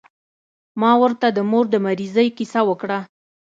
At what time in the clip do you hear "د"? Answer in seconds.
1.31-1.39, 1.73-1.75